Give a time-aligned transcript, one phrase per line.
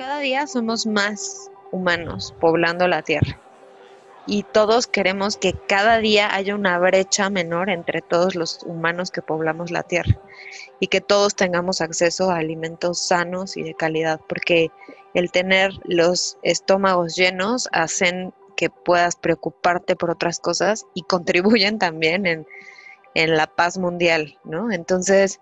[0.00, 3.38] Cada día somos más humanos poblando la Tierra
[4.26, 9.20] y todos queremos que cada día haya una brecha menor entre todos los humanos que
[9.20, 10.18] poblamos la Tierra
[10.80, 14.70] y que todos tengamos acceso a alimentos sanos y de calidad, porque
[15.12, 22.24] el tener los estómagos llenos hacen que puedas preocuparte por otras cosas y contribuyen también
[22.24, 22.46] en,
[23.14, 24.72] en la paz mundial, ¿no?
[24.72, 25.40] Entonces,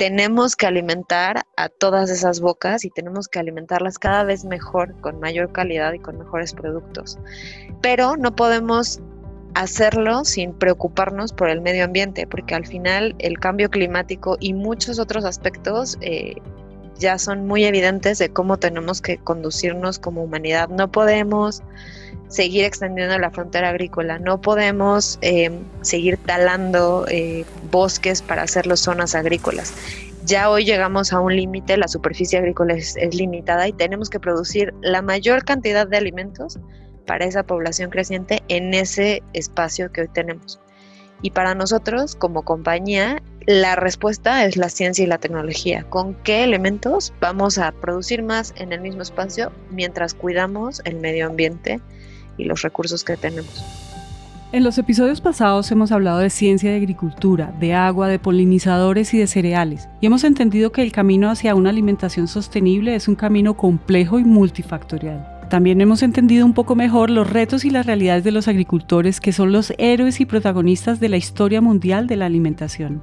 [0.00, 5.20] tenemos que alimentar a todas esas bocas y tenemos que alimentarlas cada vez mejor, con
[5.20, 7.18] mayor calidad y con mejores productos.
[7.82, 8.98] Pero no podemos
[9.52, 14.98] hacerlo sin preocuparnos por el medio ambiente, porque al final el cambio climático y muchos
[14.98, 16.36] otros aspectos eh,
[16.98, 20.70] ya son muy evidentes de cómo tenemos que conducirnos como humanidad.
[20.70, 21.62] No podemos
[22.30, 25.50] seguir extendiendo la frontera agrícola, no podemos eh,
[25.82, 29.74] seguir talando eh, bosques para hacerlos zonas agrícolas.
[30.24, 34.72] Ya hoy llegamos a un límite, la superficie agrícola es, limitada y tenemos que producir
[34.80, 36.58] la mayor cantidad de alimentos
[37.04, 40.60] para esa población creciente en ese espacio que hoy tenemos.
[41.22, 45.82] Y para nosotros, como compañía, la respuesta es la ciencia y la tecnología.
[45.88, 51.26] ¿Con qué elementos vamos a producir más en el mismo espacio mientras cuidamos el medio
[51.26, 51.80] ambiente
[52.40, 53.64] y los recursos que tenemos.
[54.52, 59.18] En los episodios pasados hemos hablado de ciencia de agricultura, de agua, de polinizadores y
[59.18, 63.56] de cereales, y hemos entendido que el camino hacia una alimentación sostenible es un camino
[63.56, 65.24] complejo y multifactorial.
[65.50, 69.32] También hemos entendido un poco mejor los retos y las realidades de los agricultores que
[69.32, 73.02] son los héroes y protagonistas de la historia mundial de la alimentación.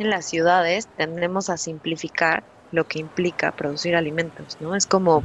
[0.00, 4.74] En las ciudades tendemos a simplificar lo que implica producir alimentos, ¿no?
[4.76, 5.22] Es como,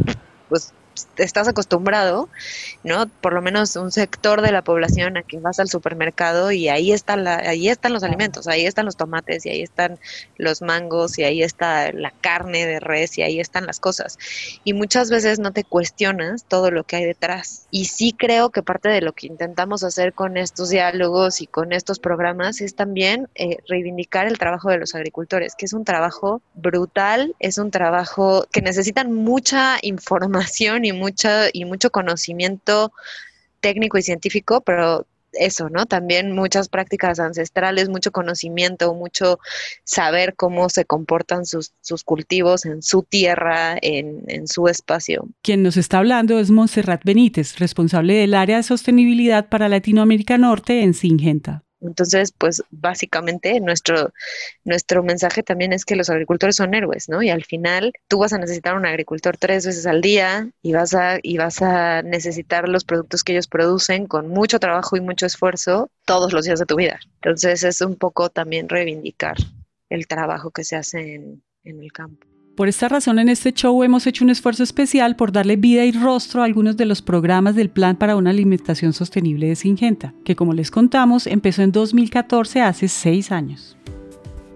[0.47, 0.73] pues,
[1.17, 2.29] estás acostumbrado,
[2.83, 3.07] ¿no?
[3.07, 6.91] Por lo menos un sector de la población a que vas al supermercado y ahí
[6.91, 9.99] está la, ahí están los alimentos, ahí están los tomates y ahí están
[10.37, 14.17] los mangos y ahí está la carne de res y ahí están las cosas.
[14.63, 17.67] Y muchas veces no te cuestionas todo lo que hay detrás.
[17.71, 21.73] Y sí creo que parte de lo que intentamos hacer con estos diálogos y con
[21.73, 26.41] estos programas es también eh, reivindicar el trabajo de los agricultores, que es un trabajo
[26.53, 32.91] brutal, es un trabajo que necesitan mucha información y mucho, y mucho conocimiento
[33.59, 35.05] técnico y científico, pero
[35.37, 35.85] eso, ¿no?
[35.85, 39.39] También muchas prácticas ancestrales, mucho conocimiento, mucho
[39.83, 41.73] saber cómo se comportan sus,
[42.03, 45.27] cultivos en su tierra, en, en, su espacio.
[45.41, 50.81] Quien nos está hablando es Montserrat Benítez, responsable del área de sostenibilidad para Latinoamérica Norte
[50.83, 51.64] en Singenta.
[51.87, 54.13] Entonces, pues básicamente nuestro,
[54.63, 57.21] nuestro mensaje también es que los agricultores son héroes, ¿no?
[57.21, 60.93] Y al final tú vas a necesitar un agricultor tres veces al día y vas
[60.93, 65.25] a, y vas a necesitar los productos que ellos producen con mucho trabajo y mucho
[65.25, 66.99] esfuerzo todos los días de tu vida.
[67.21, 69.37] Entonces es un poco también reivindicar
[69.89, 72.34] el trabajo que se hace en, en el campo.
[72.55, 75.91] Por esta razón en este show hemos hecho un esfuerzo especial por darle vida y
[75.91, 80.37] rostro a algunos de los programas del Plan para una Alimentación Sostenible de Singenta, que
[80.37, 83.75] como les contamos empezó en 2014 hace seis años.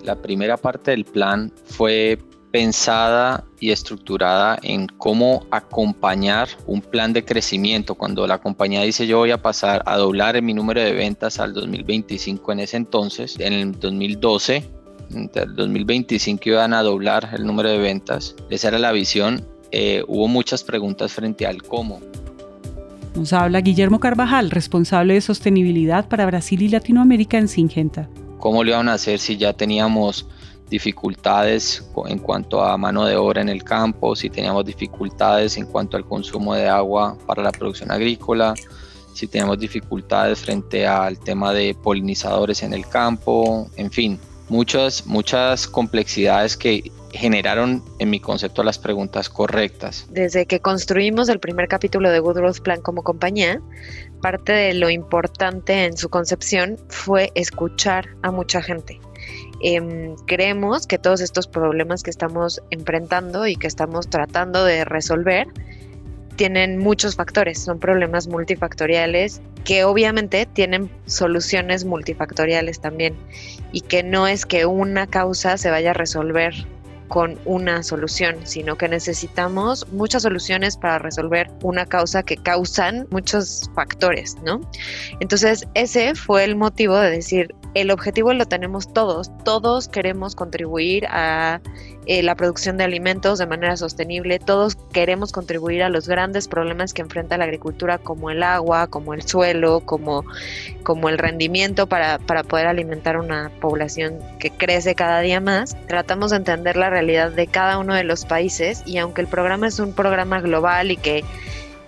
[0.02, 2.18] La primera parte del plan fue
[2.52, 7.96] pensada y estructurada en cómo acompañar un plan de crecimiento.
[7.96, 11.54] Cuando la compañía dice yo voy a pasar a doblar mi número de ventas al
[11.54, 14.79] 2025 en ese entonces, en el 2012
[15.14, 18.36] el 2025 iban a doblar el número de ventas.
[18.50, 19.46] Esa era la visión.
[19.72, 22.00] Eh, hubo muchas preguntas frente al cómo.
[23.16, 28.10] Nos habla Guillermo Carvajal, responsable de sostenibilidad para Brasil y Latinoamérica en Singenta.
[28.38, 30.28] ¿Cómo lo iban a hacer si ya teníamos
[30.70, 35.98] dificultades en cuanto a mano de obra en el campo, si teníamos dificultades en cuanto
[35.98, 38.54] al consumo de agua para la producción agrícola,
[39.14, 45.68] si teníamos dificultades frente al tema de polinizadores en el campo, en fin, muchas, muchas
[45.68, 50.06] complejidades que generaron en mi concepto las preguntas correctas.
[50.12, 53.62] Desde que construimos el primer capítulo de Good Growth Plan como compañía,
[54.22, 59.00] parte de lo importante en su concepción fue escuchar a mucha gente.
[59.62, 65.48] Em, creemos que todos estos problemas que estamos enfrentando y que estamos tratando de resolver
[66.40, 73.14] tienen muchos factores, son problemas multifactoriales que obviamente tienen soluciones multifactoriales también
[73.74, 76.54] y que no es que una causa se vaya a resolver
[77.10, 83.70] con una solución, sino que necesitamos muchas soluciones para resolver una causa que causan muchos
[83.76, 84.62] factores, ¿no?
[85.20, 89.32] Entonces, ese fue el motivo de decir, el objetivo lo tenemos todos.
[89.44, 91.62] Todos queremos contribuir a
[92.08, 94.40] eh, la producción de alimentos de manera sostenible.
[94.40, 99.14] Todos queremos contribuir a los grandes problemas que enfrenta la agricultura, como el agua, como
[99.14, 100.26] el suelo, como,
[100.84, 105.78] como el rendimiento para, para poder alimentar una población que crece cada día más.
[105.88, 109.68] Tratamos de entender la realidad de cada uno de los países y aunque el programa
[109.68, 111.24] es un programa global y que,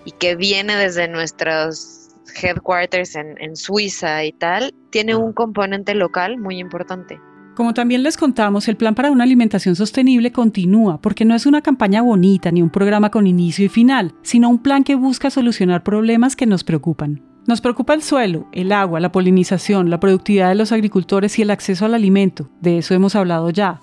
[0.05, 2.00] y que viene desde nuestros
[2.41, 7.19] headquarters en, Suiza y tal, tiene un componente local muy importante.
[7.55, 11.61] Como también les contamos, el plan para una alimentación sostenible continúa porque no es una
[11.61, 15.83] campaña bonita ni un programa con inicio y final, sino un plan que busca solucionar
[15.83, 17.21] problemas que nos preocupan.
[17.47, 21.51] Nos preocupa el suelo, el agua, la polinización, la productividad de los agricultores y el
[21.51, 22.49] acceso al alimento.
[22.61, 23.81] De eso hemos hablado ya.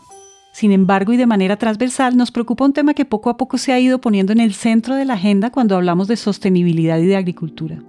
[0.53, 3.73] Sin embargo, y de manera transversal, nos preocupa un tema que poco a poco se
[3.73, 7.17] ha ido poniendo en el centro de la agenda cuando hablamos de sostenibilidad y de
[7.17, 7.83] agricultura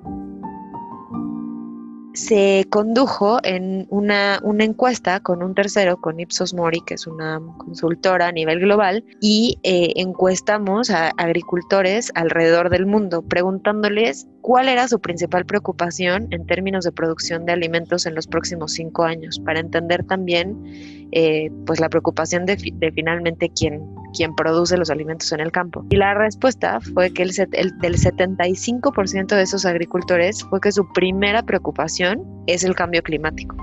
[2.19, 8.27] se condujo en una, encuesta con un tercero, con Ipsos Mori, que es una consultora
[8.27, 14.99] a nivel global, y eh, encuestamos a agricultores alrededor del mundo preguntándoles cuál era su
[14.99, 20.03] principal preocupación en términos de producción de alimentos en los próximos cinco años, para entender
[20.03, 22.57] también eh, pues la preocupación de,
[22.93, 23.81] finalmente quién,
[24.15, 25.85] quién, produce los alimentos en el campo.
[25.89, 30.91] Y la respuesta fue que el, el del 75% de esos agricultores fue que su
[30.93, 33.55] primera preocupación es el cambio climático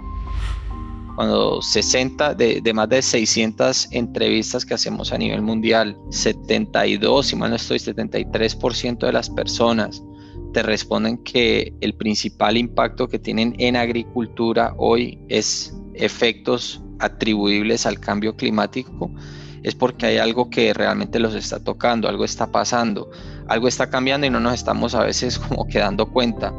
[1.16, 7.36] cuando 60 de, de, más de 600 entrevistas que hacemos a nivel mundial, 72, si
[7.36, 10.02] mal no estoy, 73% de las personas
[10.52, 17.98] te responden que el principal impacto que tienen en agricultura hoy es efectos atribuibles al
[17.98, 19.10] cambio climático,
[19.66, 23.10] es porque hay algo que realmente los está tocando, algo está pasando,
[23.48, 26.54] algo está cambiando y no nos estamos a veces como quedando cuenta.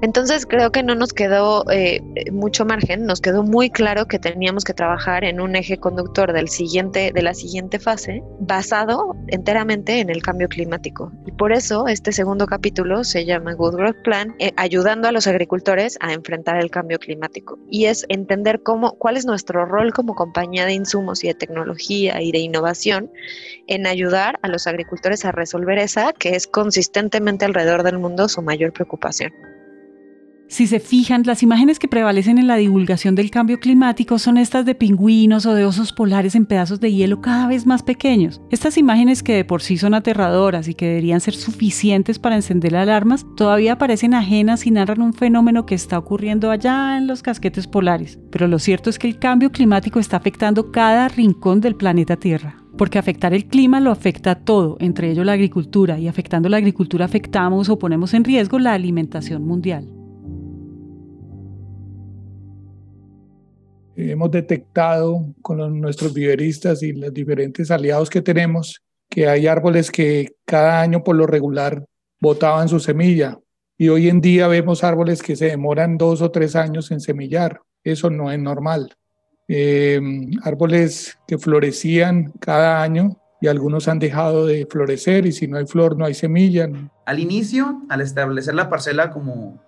[0.00, 2.00] Entonces creo que no nos quedó eh,
[2.30, 6.48] mucho margen, nos quedó muy claro que teníamos que trabajar en un eje conductor del
[6.48, 11.10] siguiente, de la siguiente fase, basado enteramente en el cambio climático.
[11.26, 15.26] Y por eso este segundo capítulo se llama Good Growth Plan, eh, ayudando a los
[15.26, 17.58] agricultores a enfrentar el cambio climático.
[17.68, 22.22] Y es entender cómo, cuál es nuestro rol como compañía de insumos y de tecnología
[22.22, 23.10] y de innovación
[23.66, 28.42] en ayudar a los agricultores a resolver esa que es consistentemente alrededor del mundo su
[28.42, 29.32] mayor preocupación.
[30.48, 34.64] Si se fijan, las imágenes que prevalecen en la divulgación del cambio climático son estas
[34.64, 38.40] de pingüinos o de osos polares en pedazos de hielo cada vez más pequeños.
[38.50, 42.76] Estas imágenes que de por sí son aterradoras y que deberían ser suficientes para encender
[42.76, 47.66] alarmas, todavía parecen ajenas y narran un fenómeno que está ocurriendo allá en los casquetes
[47.66, 48.18] polares.
[48.30, 52.56] Pero lo cierto es que el cambio climático está afectando cada rincón del planeta Tierra
[52.78, 57.06] porque afectar el clima lo afecta todo, entre ello la agricultura, y afectando la agricultura
[57.06, 59.97] afectamos o ponemos en riesgo la alimentación mundial.
[63.98, 68.80] Hemos detectado con nuestros viveristas y los diferentes aliados que tenemos
[69.10, 71.84] que hay árboles que cada año por lo regular
[72.20, 73.38] botaban su semilla
[73.76, 77.60] y hoy en día vemos árboles que se demoran dos o tres años en semillar.
[77.84, 78.94] Eso no es normal.
[79.46, 80.00] Eh,
[80.42, 85.66] árboles que florecían cada año y algunos han dejado de florecer y si no hay
[85.66, 86.68] flor no hay semilla.
[87.06, 89.62] Al inicio, al establecer la parcela, como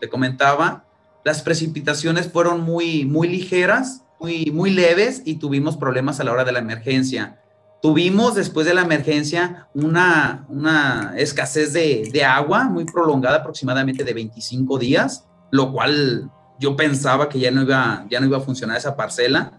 [0.00, 0.84] te comentaba,
[1.24, 6.44] las precipitaciones fueron muy, muy ligeras, muy, muy leves y tuvimos problemas a la hora
[6.44, 7.38] de la emergencia.
[7.80, 14.14] Tuvimos después de la emergencia una, una escasez de, de agua muy prolongada, aproximadamente de
[14.14, 18.76] 25 días, lo cual yo pensaba que ya no iba, ya no iba a funcionar
[18.76, 19.52] esa parcela.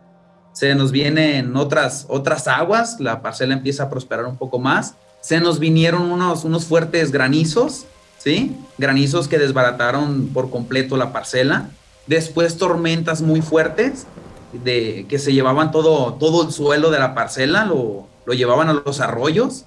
[0.54, 4.96] Se nos vienen otras, otras aguas, la parcela empieza a prosperar un poco más.
[5.20, 7.88] Se nos vinieron unos, unos fuertes granizos
[8.24, 8.56] ¿sí?
[8.78, 11.70] Granizos que desbarataron por completo la parcela.
[12.08, 14.06] Después tormentas muy fuertes
[14.54, 18.74] de, que se llevaban todo, todo el suelo de la parcela, lo, lo llevaban a
[18.74, 19.66] los arroyos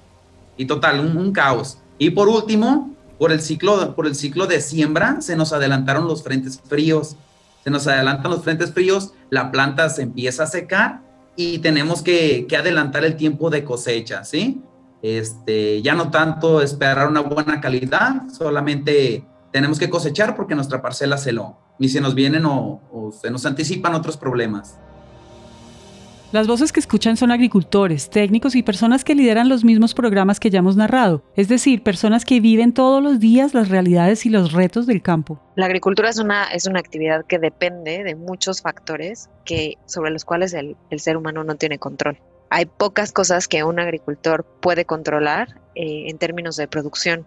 [0.57, 1.79] y total, un, caos.
[1.99, 6.23] Y por último, por el, ciclo, por el ciclo de siembra, se nos adelantaron los
[6.23, 7.17] frentes fríos.
[7.65, 11.01] Se nos adelantan los frentes fríos, la planta se empieza a secar
[11.35, 14.63] y tenemos que, que adelantar el tiempo de cosecha, ¿sí?
[15.07, 21.17] Este, ya no tanto esperar una buena calidad, solamente tenemos que cosechar porque nuestra parcela
[21.17, 24.81] se lo, y se nos vienen o, o se nos anticipan otros problemas.
[26.33, 30.51] Las voces que escuchan son agricultores, técnicos y personas que lideran los mismos programas que
[30.51, 34.51] ya hemos narrado, es decir, personas que viven todos los días las realidades y los
[34.51, 35.41] retos del campo.
[35.55, 40.25] La agricultura es una, es una actividad que depende de muchos factores que, sobre los
[40.25, 42.19] cuales el, el ser humano no tiene control
[42.51, 47.27] hay pocas cosas que un agricultor puede controlar eh, en términos de producción.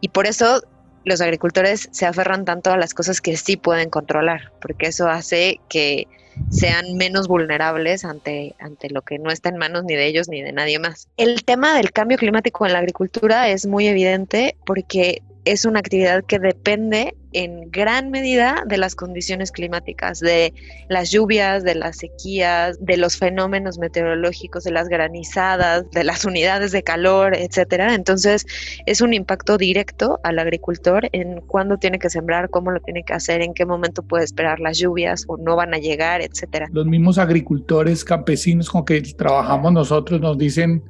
[0.00, 0.62] Y por eso
[1.04, 5.60] los agricultores se aferran tanto a las cosas que sí pueden controlar, porque eso hace
[5.68, 6.06] que
[6.50, 10.42] sean menos vulnerables ante, ante lo que no está en manos ni de ellos ni
[10.42, 11.08] de nadie más.
[11.16, 16.24] El tema del cambio climático en la agricultura es muy evidente porque es una actividad
[16.24, 20.52] que depende en gran medida de las condiciones climáticas, de
[20.88, 26.72] las lluvias, de las sequías, de los fenómenos meteorológicos, de las granizadas, de las unidades
[26.72, 27.94] de calor, etcétera.
[27.94, 28.46] Entonces,
[28.86, 33.14] es un impacto directo al agricultor en cuándo tiene que sembrar, cómo lo tiene que
[33.14, 36.68] hacer, en qué momento puede esperar las lluvias o no van a llegar, etcétera.
[36.70, 40.82] Los mismos agricultores, campesinos con que trabajamos nosotros nos dicen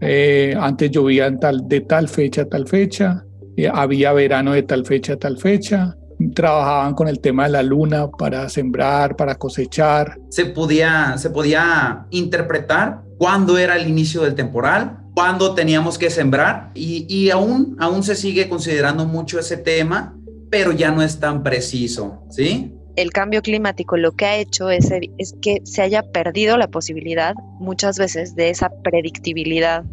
[0.00, 3.25] eh, antes llovía tal, de tal fecha a tal fecha,
[3.56, 5.96] eh, había verano de tal fecha a tal fecha,
[6.34, 10.18] trabajaban con el tema de la luna para sembrar, para cosechar.
[10.30, 16.70] Se podía, se podía interpretar cuándo era el inicio del temporal, cuándo teníamos que sembrar
[16.74, 20.16] y, y aún, aún se sigue considerando mucho ese tema,
[20.50, 22.72] pero ya no es tan preciso, ¿sí?
[22.96, 27.34] el cambio climático lo que ha hecho es, es, que se haya perdido la posibilidad
[27.60, 29.84] muchas veces de esa predictibilidad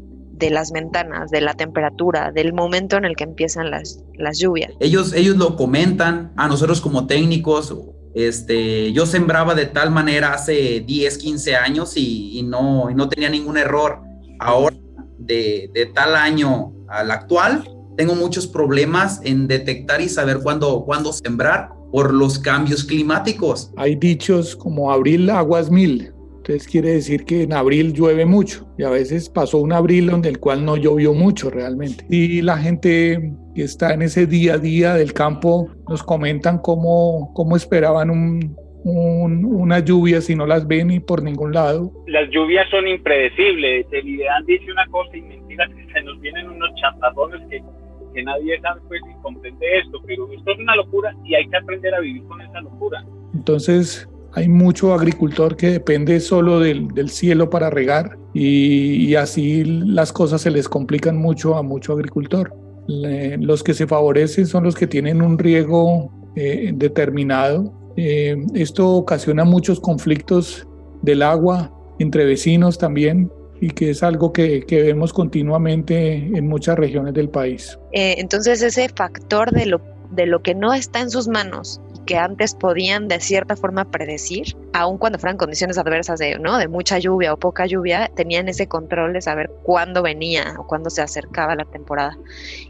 [0.44, 4.74] de las ventanas, de la temperatura, del momento en el que empiezan las, las lluvias.
[4.82, 7.74] Ellos, ellos lo comentan a nosotros como técnicos.
[8.14, 13.58] Este, yo sembraba de tal manera hace 10, 15 años y, no, no tenía ningún
[13.58, 14.02] error.
[14.38, 14.76] Ahora,
[15.18, 17.64] de, de, tal año al actual,
[17.96, 23.72] tengo muchos problemas en detectar y saber cuándo, cuándo sembrar por los cambios climáticos.
[23.78, 26.13] Hay dichos como abril aguas mil.
[26.44, 30.28] Entonces quiere decir que en abril llueve mucho y a veces pasó un abril donde
[30.28, 32.06] el cual no llovió mucho realmente.
[32.10, 37.32] Y la gente que está en ese día a día del campo nos comentan cómo,
[37.34, 41.94] cómo esperaban un, una lluvia si no las ven y por ningún lado.
[42.08, 43.86] Las lluvias son impredecibles.
[43.94, 47.64] El ideal dice una cosa y mentira que se nos vienen unos chatarrones que,
[48.14, 51.56] que nadie sabe pues y comprende esto, pero esto es una locura y hay que
[51.56, 53.02] aprender a vivir con esa locura.
[53.34, 60.42] Entonces, hay mucho agricultor que depende solo del, cielo para regar y, así las cosas
[60.42, 62.56] se les complican mucho a mucho agricultor.
[62.88, 67.72] los que se favorecen son los que tienen un riego eh, determinado.
[67.96, 70.68] Eh, esto ocasiona muchos conflictos
[71.04, 77.14] del agua entre vecinos también y que es algo que, vemos continuamente en muchas regiones
[77.14, 77.78] del país.
[77.92, 82.18] Eh, entonces ese factor de lo, de lo que no está en sus manos que
[82.18, 86.58] antes podían de cierta forma predecir, aun cuando fueran condiciones adversas de, ¿no?
[86.58, 90.90] de mucha lluvia o poca lluvia, tenían ese control de saber cuándo venía o cuándo
[90.90, 92.18] se acercaba la temporada.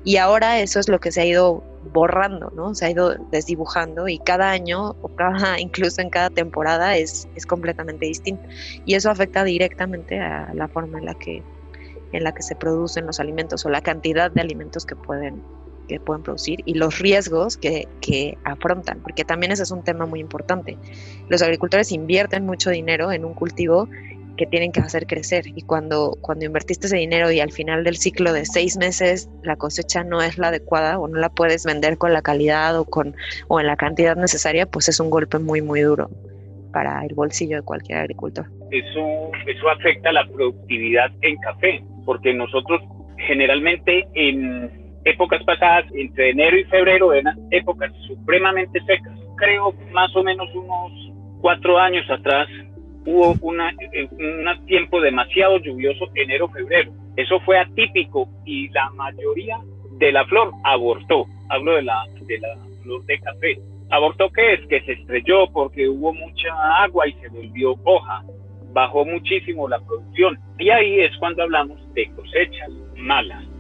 [0.03, 2.75] Y ahora eso es lo que se ha ido borrando, ¿no?
[2.75, 7.45] Se ha ido desdibujando y cada año o cada, incluso en cada temporada es, es
[7.45, 8.47] completamente distinto.
[8.85, 11.43] Y eso afecta directamente a la forma en la que
[12.13, 15.41] en la que se producen los alimentos o la cantidad de alimentos que pueden
[15.87, 20.05] que pueden producir y los riesgos que, que, afrontan, porque también ese es un tema
[20.05, 20.77] muy importante.
[21.29, 23.87] Los agricultores invierten mucho dinero en un cultivo
[24.37, 27.97] que tienen que hacer crecer y cuando, cuando invertiste ese dinero y al final del
[27.97, 31.97] ciclo de seis meses la cosecha no es la adecuada o no la puedes vender
[31.97, 33.15] con la calidad o, con,
[33.47, 36.09] o en la cantidad necesaria, pues es un golpe muy, muy duro
[36.71, 38.47] para el bolsillo de cualquier agricultor.
[38.71, 42.81] Eso, eso afecta la productividad en café, porque nosotros
[43.27, 49.17] generalmente en épocas pasadas, entre enero y febrero, eran épocas supremamente secas.
[49.37, 50.91] Creo más o menos unos
[51.41, 52.47] cuatro años atrás
[53.05, 53.71] hubo una,
[54.11, 56.91] un tiempo demasiado lluvioso, enero-febrero.
[57.15, 59.59] Eso fue atípico y la mayoría
[59.97, 61.25] de la flor abortó.
[61.49, 63.59] Hablo de la, de la flor de café.
[63.91, 64.67] ¿Abortó qué es?
[64.67, 68.23] Que se estrelló porque hubo mucha agua y se volvió hoja.
[68.71, 70.39] Bajó muchísimo la producción.
[70.57, 73.52] Y ahí es cuando hablamos de cosechas malas.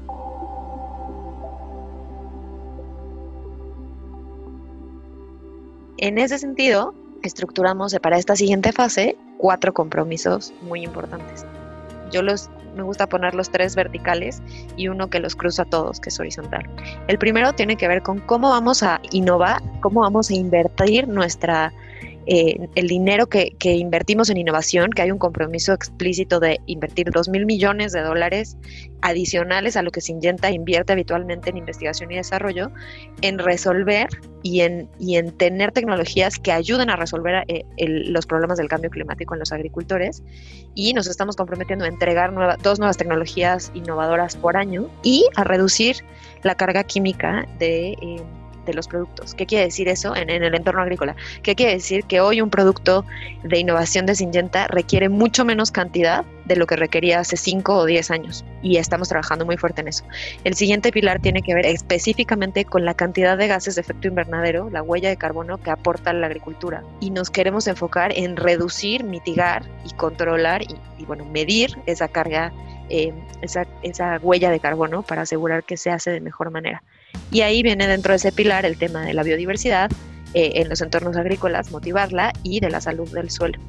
[6.03, 11.45] En ese sentido, estructuramos para esta siguiente fase cuatro compromisos muy importantes.
[12.11, 14.41] Yo los me gusta poner los tres verticales
[14.75, 16.69] y uno que los cruza todos, que es horizontal.
[17.07, 21.71] El primero tiene que ver con cómo vamos a innovar, cómo vamos a invertir nuestra
[22.25, 27.29] eh, el dinero que, invertimos en innovación, que hay un compromiso explícito de invertir 2
[27.29, 28.57] mil millones de dólares
[29.01, 32.71] adicionales a lo que Syngenta invierte habitualmente en investigación y desarrollo,
[33.21, 34.07] en resolver
[34.41, 38.89] y en, y en tener tecnologías que ayuden a resolver eh, los problemas del cambio
[38.89, 40.23] climático en los agricultores.
[40.75, 45.97] Y nos estamos comprometiendo a entregar dos nuevas tecnologías innovadoras por año y a reducir
[46.43, 47.91] la carga química de...
[48.01, 48.23] Eh,
[48.65, 49.33] de los productos.
[49.33, 51.15] ¿Qué quiere decir eso en, el entorno agrícola?
[51.41, 52.03] ¿Qué quiere decir?
[52.05, 53.05] Que hoy un producto
[53.43, 57.85] de innovación de Syngenta requiere mucho menos cantidad de lo que requería hace 5 o
[57.85, 60.03] 10 años y estamos trabajando muy fuerte en eso.
[60.43, 64.69] El siguiente pilar tiene que ver específicamente con la cantidad de gases de efecto invernadero,
[64.69, 69.63] la huella de carbono que aporta la agricultura y nos queremos enfocar en reducir, mitigar
[69.85, 72.51] y controlar y, bueno, medir esa carga,
[72.89, 76.83] eh, esa, esa huella de carbono para asegurar que se hace de mejor manera.
[77.31, 79.91] Y ahí viene dentro de ese pilar el tema de la biodiversidad
[80.33, 83.59] eh, en los entornos agrícolas, motivarla y de la salud del suelo.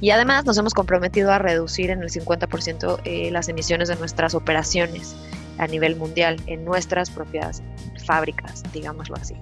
[0.00, 4.34] Y además nos hemos comprometido a reducir en el 50% eh, las emisiones de nuestras
[4.34, 5.16] operaciones
[5.58, 7.62] a nivel mundial en nuestras propias
[8.04, 9.34] fábricas, digámoslo así.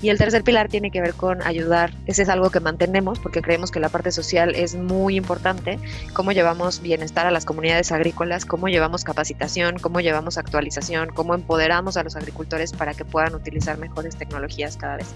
[0.00, 3.42] Y el tercer pilar tiene que ver con ayudar, ese es algo que mantenemos porque
[3.42, 5.78] creemos que la parte social es muy importante,
[6.12, 11.96] cómo llevamos bienestar a las comunidades agrícolas, cómo llevamos capacitación, cómo llevamos actualización, cómo empoderamos
[11.96, 15.08] a los agricultores para que puedan utilizar mejores tecnologías cada vez.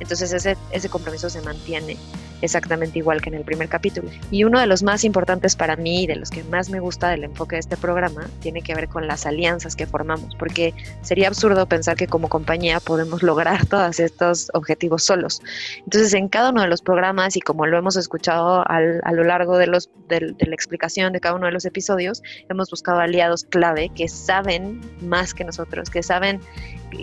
[0.00, 1.96] Entonces ese, ese compromiso se mantiene
[2.42, 4.10] exactamente igual que en el primer capítulo.
[4.30, 7.08] Y uno de los más importantes para mí y de los que más me gusta
[7.08, 11.28] del enfoque de este programa tiene que ver con las alianzas que formamos, porque sería
[11.28, 15.40] absurdo pensar que como compañía podemos lograr todos estos objetivos solos.
[15.84, 19.58] Entonces, en cada uno de los programas y como lo hemos escuchado a lo largo
[19.58, 23.90] de, los, de la explicación de cada uno de los episodios, hemos buscado aliados clave
[23.94, 26.40] que saben más que nosotros, que saben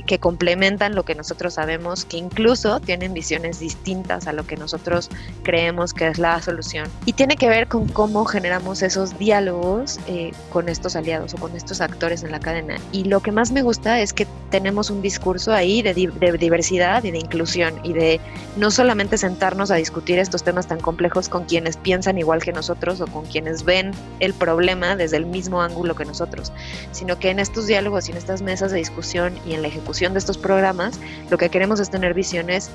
[0.06, 5.10] que complementan lo que nosotros sabemos, que incluso tienen visiones distintas a lo que nosotros
[5.44, 6.88] creemos que es la solución.
[7.06, 11.56] Y tiene que ver con cómo generamos esos diálogos eh, con estos aliados o con
[11.56, 12.78] estos actores en la cadena.
[12.92, 17.04] Y lo que más me gusta es que tenemos un discurso ahí de, de diversidad
[17.04, 18.20] y de inclusión y de
[18.58, 23.02] no solamente sentarnos a discutir estos temas tan complejos con quienes piensan igual que nosotros
[23.02, 26.52] o con quienes ven el problema desde el mismo ángulo que nosotros,
[26.92, 30.14] sino que en estos diálogos y en estas mesas de discusión y en la ejecución
[30.14, 31.00] de estos programas,
[31.30, 32.70] lo que queremos es tener visiones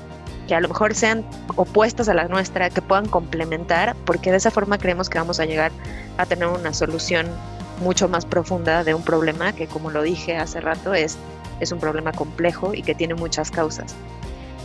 [0.47, 1.23] que a lo mejor sean
[1.55, 5.45] opuestas a la nuestra, que puedan complementar, porque de esa forma creemos que vamos a
[5.45, 5.71] llegar
[6.17, 7.27] a tener una solución
[7.81, 11.17] mucho más profunda de un problema que, como lo dije hace rato, es,
[11.59, 13.95] es un problema complejo y que tiene muchas causas.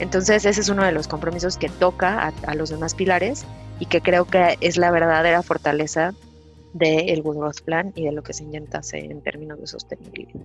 [0.01, 3.45] Entonces ese es uno de los compromisos que toca a, los demás pilares
[3.79, 6.15] y que creo que es la verdadera fortaleza
[6.73, 10.41] del Good Growth Plan y de lo que se intenta hacer en términos de sostenibilidad.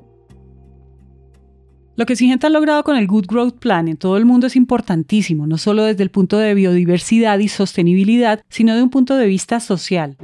[1.99, 4.55] Lo que Singenta ha logrado con el Good Growth Plan en todo el mundo es
[4.55, 9.27] importantísimo, no solo desde el punto de biodiversidad y sostenibilidad, sino de un punto de
[9.27, 10.15] vista social.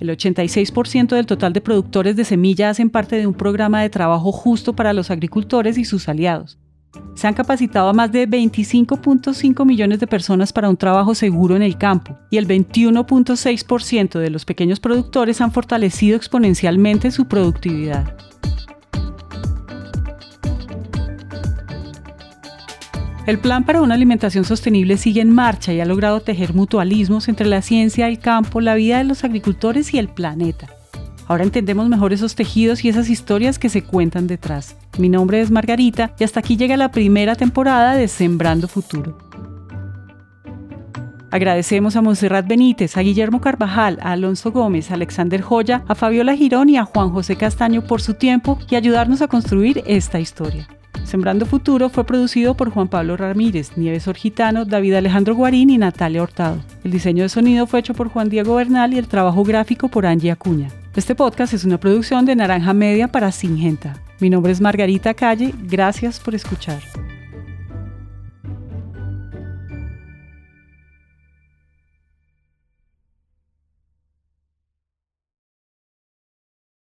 [0.00, 4.32] El 86% del total de productores de semilla hacen parte de un programa de trabajo
[4.32, 6.58] justo para los agricultores y sus aliados.
[7.14, 11.62] Se han capacitado a más de 25.5 millones de personas para un trabajo seguro en
[11.62, 18.16] el campo y el 21.6% de los pequeños productores han fortalecido exponencialmente su productividad.
[23.26, 27.46] El plan para una alimentación sostenible sigue en marcha y ha logrado tejer mutualismos entre
[27.46, 30.68] la ciencia, el campo, la vida de los agricultores y el planeta.
[31.26, 34.76] Ahora entendemos mejor esos tejidos y esas historias que se cuentan detrás.
[34.98, 39.16] Mi nombre es Margarita y hasta aquí llega la primera temporada de Sembrando Futuro.
[41.30, 46.36] Agradecemos a Monserrat Benítez, a Guillermo Carvajal, a Alonso Gómez, a Alexander Joya, a Fabiola
[46.36, 50.68] Girón y a Juan José Castaño por su tiempo y ayudarnos a construir esta historia.
[51.04, 56.22] Sembrando Futuro fue producido por Juan Pablo Ramírez, Nieves Orgitano, David Alejandro Guarín y Natalia
[56.22, 56.58] Hurtado.
[56.82, 60.06] El diseño de sonido fue hecho por Juan Diego Bernal y el trabajo gráfico por
[60.06, 60.70] Angie Acuña.
[60.96, 63.94] Este podcast es una producción de Naranja Media para Singenta.
[64.20, 66.80] Mi nombre es Margarita Calle, gracias por escuchar.